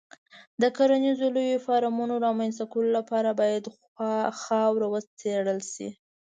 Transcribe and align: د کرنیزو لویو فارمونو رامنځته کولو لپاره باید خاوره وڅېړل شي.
د 0.61 0.63
کرنیزو 0.77 1.27
لویو 1.35 1.63
فارمونو 1.67 2.15
رامنځته 2.25 2.65
کولو 2.71 2.89
لپاره 2.99 3.29
باید 3.39 3.63
خاوره 4.41 4.87
وڅېړل 4.93 5.59
شي. 5.73 5.89